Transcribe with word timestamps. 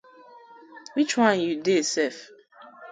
Which 0.95 1.15
one 1.19 1.37
yu 1.41 1.51
dey 1.65 1.81
sef? 1.93 2.15